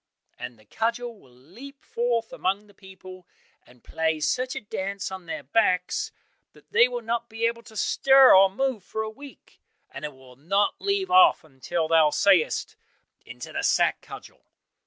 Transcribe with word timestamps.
and 0.39 0.57
the 0.57 0.65
cudgel 0.65 1.19
will 1.19 1.31
leap 1.31 1.83
forth 1.83 2.33
among 2.33 2.65
the 2.65 2.73
people, 2.73 3.27
and 3.67 3.83
play 3.83 4.19
such 4.19 4.55
a 4.55 4.59
dance 4.61 5.11
on 5.11 5.27
their 5.27 5.43
backs 5.43 6.11
that 6.53 6.71
they 6.71 6.87
will 6.87 7.03
not 7.03 7.29
be 7.29 7.45
able 7.45 7.61
to 7.61 7.77
stir 7.77 8.33
or 8.35 8.49
move 8.49 8.83
for 8.83 9.03
a 9.03 9.09
week, 9.11 9.61
and 9.91 10.03
it 10.03 10.15
will 10.15 10.35
not 10.35 10.73
leave 10.81 11.11
off 11.11 11.43
until 11.43 11.87
thou 11.87 12.09
sayest, 12.09 12.75
'Into 13.27 13.53
the 13.53 13.61
sack, 13.61 14.01
Cudgel! 14.01 14.41